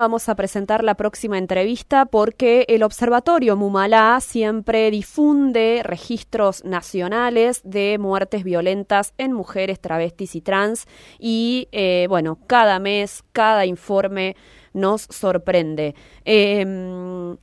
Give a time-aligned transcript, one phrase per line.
[0.00, 7.98] Vamos a presentar la próxima entrevista porque el Observatorio Mumalá siempre difunde registros nacionales de
[7.98, 10.86] muertes violentas en mujeres, travestis y trans
[11.18, 14.36] y eh, bueno, cada mes, cada informe
[14.72, 15.96] nos sorprende.
[16.24, 17.36] Em,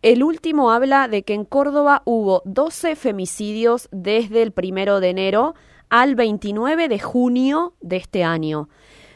[0.00, 5.54] el último habla de que en Córdoba hubo 12 femicidios desde el primero de enero
[5.90, 8.70] al 29 de junio de este año.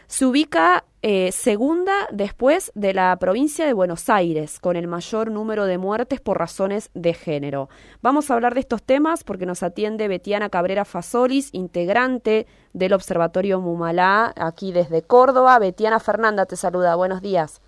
[0.07, 5.67] Se ubica eh, segunda después de la provincia de Buenos Aires, con el mayor número
[5.67, 7.69] de muertes por razones de género.
[8.03, 13.61] Vamos a hablar de estos temas porque nos atiende Betiana Cabrera Fasolis, integrante del Observatorio
[13.61, 15.59] Mumalá, aquí desde Córdoba.
[15.59, 17.61] Betiana Fernanda te saluda, buenos días.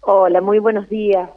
[0.00, 1.30] Hola, muy buenos días.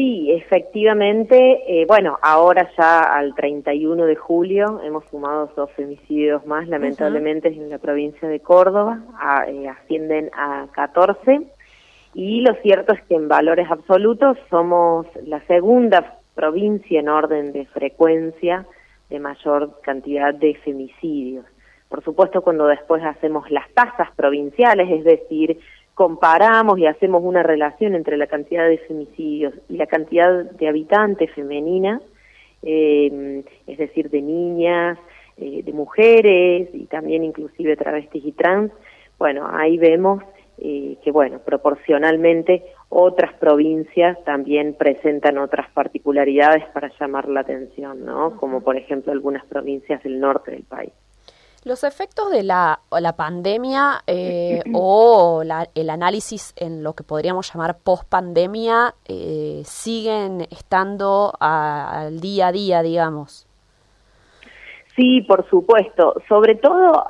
[0.00, 6.66] Sí, efectivamente, eh, bueno, ahora ya al 31 de julio hemos sumado dos femicidios más,
[6.68, 9.00] lamentablemente en la provincia de Córdoba,
[9.46, 11.42] eh, ascienden a 14
[12.14, 17.66] y lo cierto es que en valores absolutos somos la segunda provincia en orden de
[17.66, 18.64] frecuencia
[19.10, 21.44] de mayor cantidad de femicidios.
[21.90, 25.60] Por supuesto, cuando después hacemos las tasas provinciales, es decir,
[26.00, 31.30] comparamos y hacemos una relación entre la cantidad de femicidios y la cantidad de habitantes
[31.34, 32.00] femeninas,
[32.62, 34.98] eh, es decir, de niñas,
[35.36, 38.72] eh, de mujeres y también inclusive travestis y trans,
[39.18, 40.24] bueno, ahí vemos
[40.56, 48.38] eh, que, bueno, proporcionalmente otras provincias también presentan otras particularidades para llamar la atención, ¿no?
[48.38, 50.92] Como por ejemplo algunas provincias del norte del país.
[51.62, 57.78] Los efectos de la, la pandemia eh, o el análisis en lo que podríamos llamar
[57.78, 63.46] post-pandemia eh, siguen estando al día a día, digamos.
[64.96, 66.14] Sí, por supuesto.
[66.28, 67.06] Sobre todo,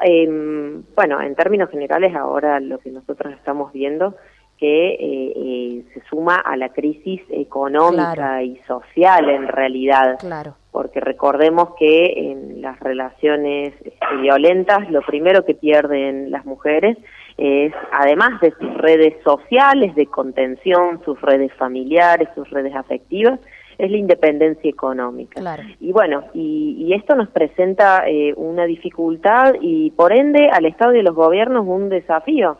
[0.94, 4.16] bueno, en términos generales ahora lo que nosotros estamos viendo
[4.60, 10.18] que eh, se suma a la crisis económica y social en realidad.
[10.20, 16.96] Claro porque recordemos que en las relaciones este, violentas lo primero que pierden las mujeres
[17.36, 23.40] es, además de sus redes sociales, de contención, sus redes familiares, sus redes afectivas,
[23.78, 25.40] es la independencia económica.
[25.80, 31.00] Y bueno, y, esto nos presenta eh, una dificultad y por ende al Estado y
[31.00, 32.58] a los gobiernos un desafío,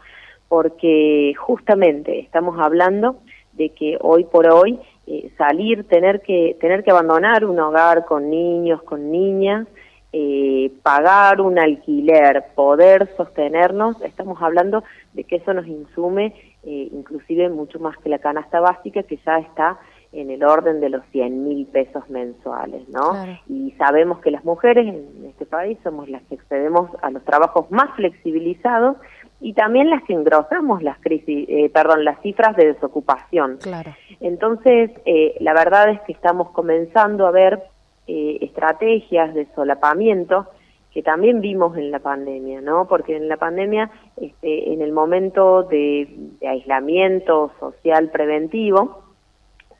[0.50, 3.20] porque justamente estamos hablando
[3.52, 8.28] de que hoy por hoy eh, salir, tener que, tener que abandonar un hogar con
[8.28, 9.68] niños, con niñas,
[10.12, 16.34] eh, pagar un alquiler, poder sostenernos, estamos hablando de que eso nos insume
[16.64, 19.78] eh, inclusive mucho más que la canasta básica que ya está
[20.12, 23.12] en el orden de los 100 mil pesos mensuales, ¿no?
[23.48, 27.70] Y sabemos que las mujeres en este país somos las que accedemos a los trabajos
[27.70, 28.96] más flexibilizados
[29.40, 33.56] y también las que engrosamos las crisis, eh, perdón, las cifras de desocupación.
[33.56, 33.92] Claro.
[34.20, 37.62] Entonces, eh, la verdad es que estamos comenzando a ver
[38.06, 40.46] eh, estrategias de solapamiento
[40.92, 42.86] que también vimos en la pandemia, ¿no?
[42.86, 46.08] Porque en la pandemia, este, en el momento de,
[46.46, 49.04] aislamiento social preventivo,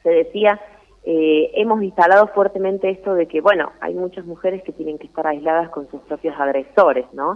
[0.05, 0.61] se decía,
[1.03, 5.71] hemos instalado fuertemente esto de que, bueno, hay muchas mujeres que tienen que estar aisladas
[5.71, 7.35] con sus propios agresores, ¿no?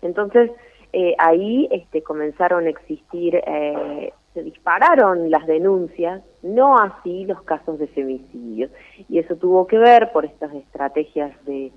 [0.00, 0.50] Entonces,
[0.92, 7.78] eh, ahí este, comenzaron a existir, eh, se dispararon las denuncias, no así los casos
[7.78, 8.70] de femicidios.
[9.08, 11.72] Y eso tuvo que ver por estas estrategias de,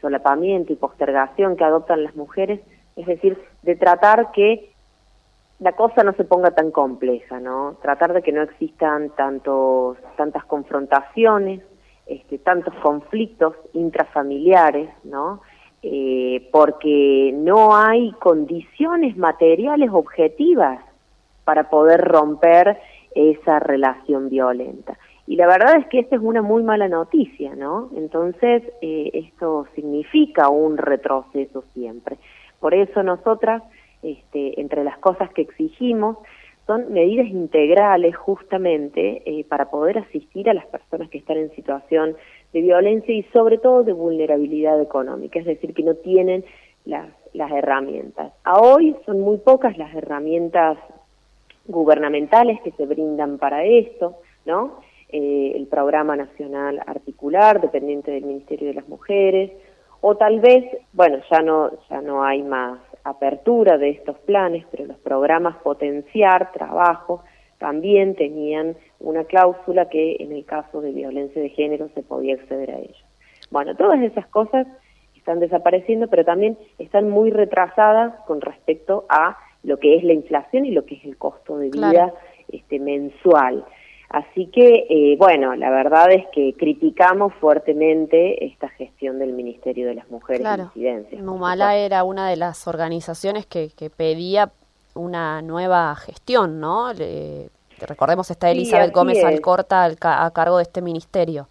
[0.00, 2.60] solapamiento y postergación que adoptan las mujeres,
[2.96, 4.70] es decir, de tratar que
[5.58, 7.76] la cosa no se ponga tan compleja, ¿no?
[7.82, 11.60] Tratar de que no existan tantos, tantas confrontaciones,
[12.06, 15.42] este, tantos conflictos intrafamiliares, ¿no?
[15.86, 20.80] Eh, porque no hay condiciones materiales objetivas
[21.44, 22.78] para poder romper
[23.14, 24.98] esa relación violenta.
[25.26, 27.90] Y la verdad es que esta es una muy mala noticia, ¿no?
[27.94, 32.16] Entonces, eh, esto significa un retroceso siempre.
[32.60, 33.62] Por eso nosotras,
[34.02, 36.16] este, entre las cosas que exigimos,
[36.66, 42.16] son medidas integrales justamente eh, para poder asistir a las personas que están en situación
[42.54, 46.44] de violencia y sobre todo de vulnerabilidad económica, es decir, que no tienen
[46.84, 48.32] las, las herramientas.
[48.44, 50.78] A hoy son muy pocas las herramientas
[51.66, 54.78] gubernamentales que se brindan para esto, ¿no?
[55.08, 59.50] Eh, el programa nacional articular dependiente del Ministerio de las Mujeres
[60.00, 64.86] o tal vez, bueno, ya no ya no hay más apertura de estos planes, pero
[64.86, 67.22] los programas potenciar trabajo
[67.64, 72.70] también tenían una cláusula que en el caso de violencia de género se podía acceder
[72.70, 73.04] a ello.
[73.50, 74.66] Bueno, todas esas cosas
[75.16, 80.66] están desapareciendo, pero también están muy retrasadas con respecto a lo que es la inflación
[80.66, 82.12] y lo que es el costo de vida
[82.52, 83.64] este, mensual.
[84.10, 89.94] Así que, eh, bueno, la verdad es que criticamos fuertemente esta gestión del Ministerio de
[89.94, 90.70] las Mujeres claro.
[90.74, 91.16] y.
[91.16, 94.52] Numala era una de las organizaciones que, que pedía
[94.94, 96.92] una nueva gestión, ¿no?
[97.80, 101.48] recordemos está Elizabeth Gómez Alcorta a cargo de este ministerio.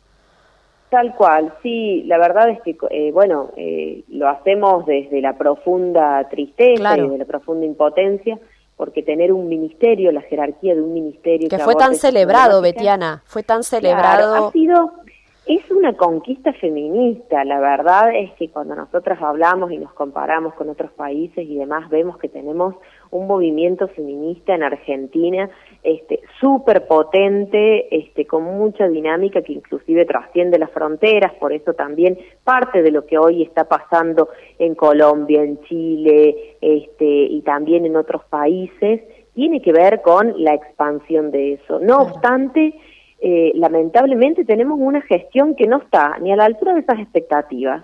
[0.93, 6.29] Tal cual, sí, la verdad es que, eh, bueno, eh, lo hacemos desde la profunda
[6.29, 8.37] tristeza y desde la profunda impotencia,
[8.77, 11.49] porque tener un ministerio, la jerarquía de un ministerio...
[11.49, 14.49] Que, fue tan celebrado, Betiana, fue tan celebrado...
[14.49, 14.91] ha sido,
[15.45, 20.69] es una conquista feminista, la verdad es que cuando nosotras hablamos y nos comparamos con
[20.69, 22.75] otros países y demás, vemos que tenemos
[23.11, 25.49] un movimiento feminista en Argentina
[25.83, 32.17] este súper potente, este con mucha dinámica que inclusive trasciende las fronteras, por eso también
[32.45, 34.29] parte de lo que hoy está pasando
[34.59, 39.01] en Colombia, en Chile, este y también en otros países
[39.33, 41.79] tiene que ver con la expansión de eso.
[41.79, 42.73] No obstante,
[43.23, 47.83] eh, lamentablemente tenemos una gestión que no está ni a la altura de esas expectativas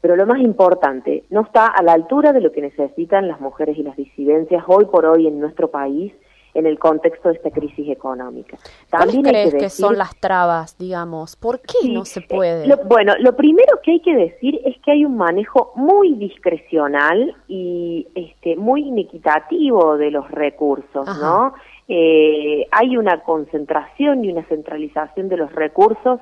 [0.00, 3.76] pero lo más importante, no está a la altura de lo que necesitan las mujeres
[3.76, 6.12] y las disidencias hoy por hoy en nuestro país
[6.54, 8.56] en el contexto de esta crisis económica.
[8.90, 11.36] También ¿Cuáles crees que, son las trabas, digamos?
[11.36, 12.74] ¿Por qué no se puede?
[12.86, 18.08] bueno, lo primero que hay que decir es que hay un manejo muy discrecional y
[18.14, 21.54] este muy inequitativo de los recursos, ¿no?
[21.88, 26.20] Eh, hay una concentración y una centralización de los recursos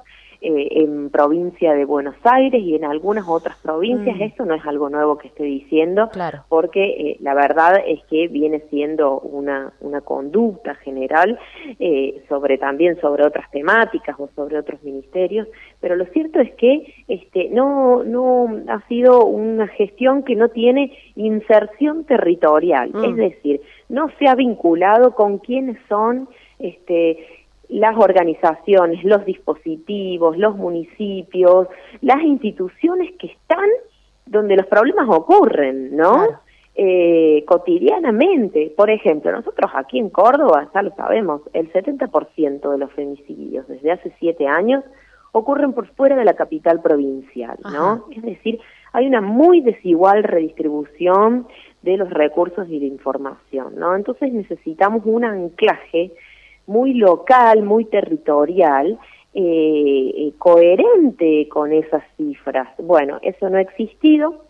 [0.48, 4.16] eh, en provincia de Buenos Aires y en algunas otras provincias.
[4.16, 4.22] Mm.
[4.22, 6.08] Esto no es algo nuevo que estoy diciendo,
[6.48, 11.36] porque eh, la verdad es que viene siendo una, una conducta general
[11.80, 15.48] eh, sobre también sobre otras temáticas o sobre otros ministerios,
[15.80, 20.96] pero lo cierto es que este no no ha sido una gestión que no tiene
[21.16, 23.16] inserción territorial, es mm.
[23.16, 26.28] decir, no se ha vinculado con quiénes son
[26.60, 31.68] este las organizaciones, los dispositivos, los municipios,
[32.00, 33.68] las instituciones que están
[34.24, 36.26] donde los problemas ocurren, ¿no?
[36.74, 38.72] Eh, cotidianamente.
[38.76, 43.92] Por ejemplo, nosotros aquí en Córdoba, ya lo sabemos, el 70% de los femicidios desde
[43.92, 44.84] hace siete años
[45.32, 48.06] ocurren por fuera de la capital provincial, ¿no?
[48.10, 48.58] Es decir,
[48.92, 51.46] hay una muy desigual redistribución
[51.82, 53.94] de los recursos y de información, ¿no?
[53.94, 56.12] Entonces necesitamos un anclaje
[56.66, 58.98] muy local, muy territorial,
[59.34, 62.68] eh, eh, coherente con esas cifras.
[62.78, 64.44] Bueno, eso no ha existido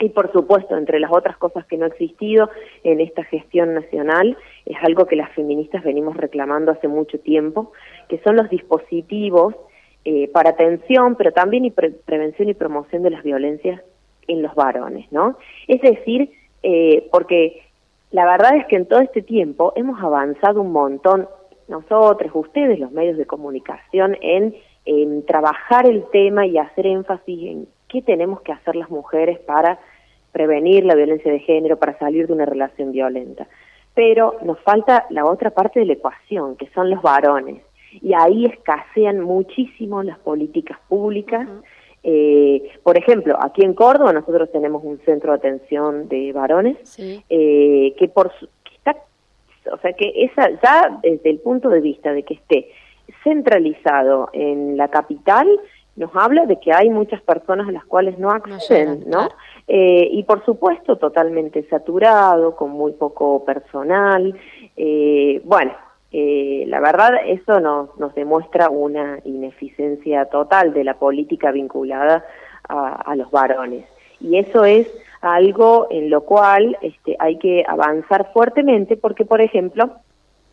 [0.00, 2.50] y por supuesto, entre las otras cosas que no ha existido
[2.82, 7.70] en esta gestión nacional, es algo que las feministas venimos reclamando hace mucho tiempo,
[8.08, 9.54] que son los dispositivos
[10.04, 13.80] eh, para atención, pero también y prevención y promoción de las violencias
[14.26, 15.38] en los varones, ¿no?
[15.68, 16.30] Es decir,
[17.12, 17.62] porque
[18.10, 21.28] la verdad es que en todo este tiempo hemos avanzado un montón
[21.68, 24.54] nosotros, ustedes, los medios de comunicación, en,
[25.26, 29.78] trabajar el tema y hacer énfasis en qué tenemos que hacer las mujeres para
[30.30, 33.46] prevenir la violencia de género, para salir de una relación violenta.
[33.94, 37.62] Pero nos falta la otra parte de la ecuación, que son los varones.
[38.02, 41.48] Y ahí escasean muchísimo las políticas públicas.
[42.02, 47.94] Eh, por ejemplo, aquí en Córdoba nosotros tenemos un centro de atención de varones eh,
[47.96, 48.30] que por
[49.72, 52.68] o sea que esa ya desde el punto de vista de que esté
[53.22, 55.48] centralizado en la capital,
[55.96, 59.28] nos habla de que hay muchas personas a las cuales no acceden, ¿no?
[59.68, 64.36] Eh, y por supuesto totalmente saturado, con muy poco personal.
[64.76, 65.72] Eh, bueno,
[66.10, 72.24] eh, la verdad eso nos, nos demuestra una ineficiencia total de la política vinculada
[72.66, 73.84] a los varones.
[74.20, 74.90] Y eso es
[75.24, 79.90] algo en lo cual este, hay que avanzar fuertemente porque, por ejemplo,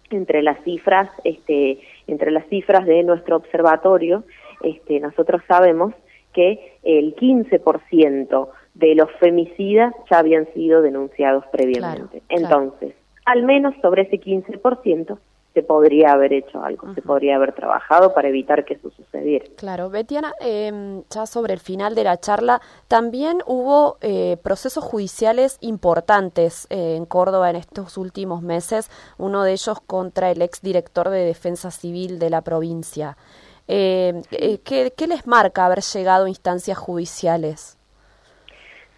[0.10, 4.24] entre las cifras, este, entre las cifras de nuestro observatorio,
[4.64, 5.94] este, nosotros sabemos
[6.34, 12.22] que el 15% de los femicidas ya habían sido denunciados previamente.
[12.30, 12.94] Entonces,
[13.26, 15.18] al menos sobre ese 15%
[15.54, 19.46] se podría haber hecho algo, se podría haber trabajado para evitar que eso sucediera.
[19.58, 25.58] Claro, Betiana, eh, ya sobre el final de la charla, también hubo eh, procesos judiciales
[25.60, 31.26] importantes eh, en Córdoba en estos últimos meses, uno de ellos contra el exdirector de
[31.26, 33.18] Defensa Civil de la provincia.
[33.68, 34.22] Eh,
[34.64, 37.78] ¿qué, ¿Qué les marca haber llegado a instancias judiciales?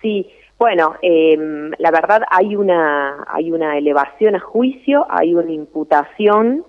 [0.02, 0.30] Sí,
[0.64, 1.38] bueno, eh,
[1.78, 6.64] la verdad hay una, hay una elevación a juicio, hay una imputación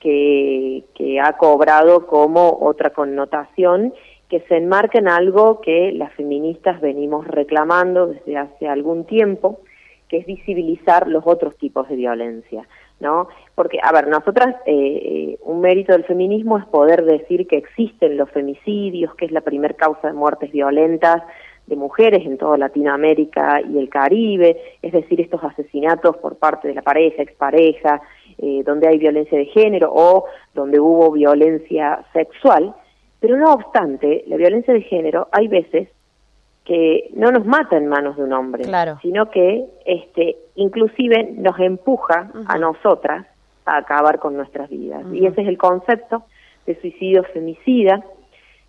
[0.00, 3.92] que, que ha cobrado como otra connotación
[4.30, 9.60] que se enmarca en algo que las feministas venimos reclamando desde hace algún tiempo,
[10.08, 12.66] que es visibilizar los otros tipos de violencia.
[12.98, 13.28] ¿no?
[13.54, 18.16] Porque, a ver, nosotras, eh, eh, un mérito del feminismo es poder decir que existen
[18.16, 21.22] los femicidios, que es la primer causa de muertes violentas
[21.66, 26.74] de mujeres en toda Latinoamérica y el Caribe, es decir, estos asesinatos por parte de
[26.74, 28.02] la pareja, expareja,
[28.38, 32.74] eh, donde hay violencia de género o donde hubo violencia sexual,
[33.20, 35.88] pero no obstante, la violencia de género hay veces
[36.64, 38.64] que no nos mata en manos de un hombre,
[39.02, 43.26] sino que este inclusive nos empuja a nosotras
[43.66, 45.04] a acabar con nuestras vidas.
[45.12, 46.24] Y ese es el concepto
[46.66, 48.04] de suicidio femicida,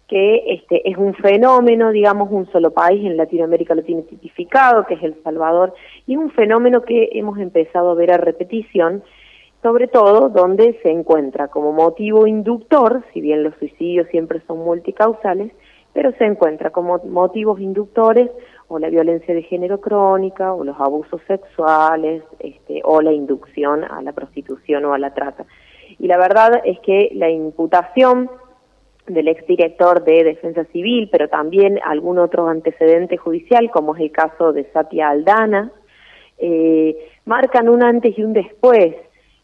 [0.07, 4.95] que este es un fenómeno, digamos, un solo país en Latinoamérica lo tiene tipificado, que
[4.95, 5.74] es El Salvador,
[6.05, 9.03] y un fenómeno que hemos empezado a ver a repetición,
[9.63, 15.51] sobre todo donde se encuentra como motivo inductor, si bien los suicidios siempre son multicausales,
[15.91, 18.29] pero se encuentra como motivos inductores
[18.67, 24.01] o la violencia de género crónica o los abusos sexuales este, o la inducción a
[24.01, 25.45] la prostitución o a la trata.
[25.97, 28.29] Y la verdad es que la imputación
[29.07, 34.53] del exdirector de Defensa Civil, pero también algún otro antecedente judicial, como es el caso
[34.53, 35.71] de Satia Aldana,
[36.38, 38.95] eh, marcan un antes y un después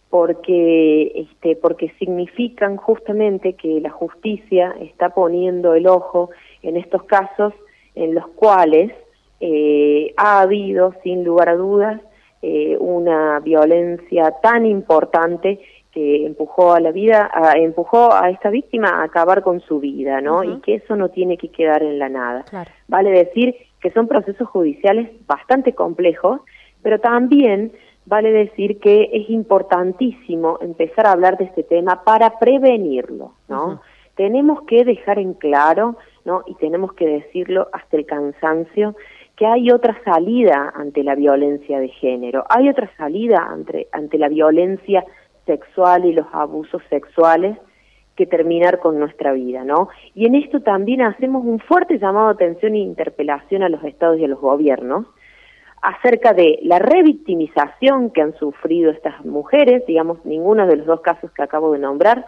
[0.10, 7.54] porque este porque significan justamente que la justicia está poniendo el ojo en estos casos
[7.96, 8.92] en los cuales
[9.40, 12.02] eh, ha habido sin lugar a dudas
[12.42, 15.62] eh, una violencia tan importante
[15.92, 20.44] que empujó a la vida, empujó a esta víctima a acabar con su vida, ¿no?
[20.44, 22.46] Y que eso no tiene que quedar en la nada.
[22.88, 26.42] Vale decir que son procesos judiciales bastante complejos,
[26.82, 27.74] pero también
[28.06, 33.82] vale decir que es importantísimo empezar a hablar de este tema para prevenirlo, ¿no?
[34.16, 36.44] Tenemos que dejar en claro, ¿no?
[36.46, 38.96] Y tenemos que decirlo hasta el cansancio,
[39.36, 44.30] que hay otra salida ante la violencia de género, hay otra salida ante, ante la
[44.30, 45.04] violencia
[45.46, 47.58] sexual y los abusos sexuales
[48.16, 49.90] que terminar con nuestra vida, ¿no?
[50.14, 54.20] Y en esto también hacemos un fuerte llamado de atención e interpelación a los estados
[54.20, 55.06] y a los gobiernos,
[55.82, 61.32] acerca de la revictimización que han sufrido estas mujeres, digamos, ninguno de los dos casos
[61.32, 62.26] que acabo de nombrar,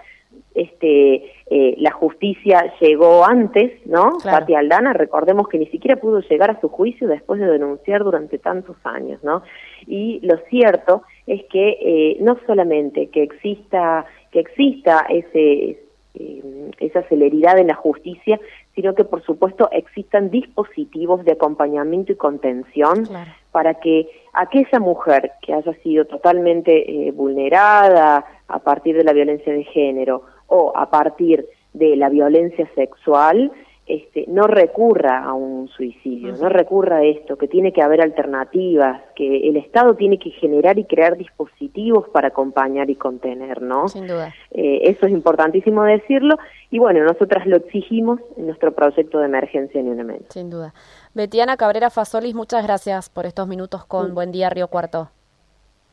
[0.55, 4.17] este, eh, la justicia llegó antes, ¿no?
[4.17, 4.46] Claro.
[4.58, 8.77] Aldana, recordemos que ni siquiera pudo llegar a su juicio después de denunciar durante tantos
[8.84, 9.43] años, ¿no?
[9.86, 15.80] Y lo cierto es que eh, no solamente que exista que exista ese
[16.15, 18.39] eh, esa celeridad en la justicia,
[18.75, 23.08] sino que por supuesto existan dispositivos de acompañamiento y contención
[23.51, 29.51] para que aquella mujer que haya sido totalmente eh, vulnerada a partir de la violencia
[29.53, 33.51] de género o a partir de la violencia sexual,
[33.85, 39.01] este, no recurra a un suicidio, no recurra a esto, que tiene que haber alternativas,
[39.13, 43.89] que el Estado tiene que generar y crear dispositivos para acompañar y contener, ¿no?
[43.89, 44.33] Sin duda.
[44.51, 46.37] Eh, eso es importantísimo decirlo
[46.71, 50.73] y bueno, nosotras lo exigimos en nuestro proyecto de emergencia en un Sin duda.
[51.13, 54.15] Betiana Cabrera Fasolis, muchas gracias por estos minutos con mm.
[54.15, 55.09] Buen Día Río Cuarto.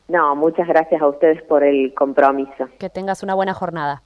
[0.07, 2.67] No, muchas gracias a ustedes por el compromiso.
[2.79, 4.03] Que tengas una buena jornada.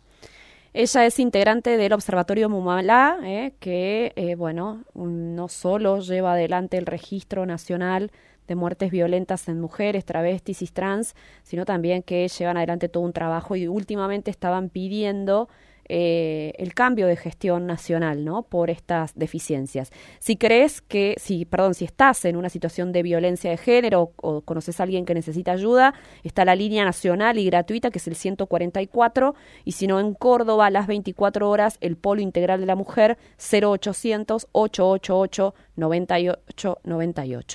[0.77, 6.85] Ella es integrante del Observatorio Mumalá, eh, que, eh, bueno, no solo lleva adelante el
[6.85, 8.11] registro nacional
[8.45, 13.13] de muertes violentas en mujeres, travestis y trans, sino también que llevan adelante todo un
[13.13, 15.47] trabajo y últimamente estaban pidiendo
[15.87, 18.43] eh, el cambio de gestión nacional, ¿no?
[18.43, 19.91] Por estas deficiencias.
[20.19, 24.41] Si crees que, si, perdón, si estás en una situación de violencia de género o,
[24.41, 28.15] conoces a alguien que necesita ayuda, está la línea nacional y gratuita que es el
[28.15, 32.75] 144 y si no en Córdoba a las 24 horas el Polo Integral de la
[32.75, 37.45] Mujer 0800 888 9898.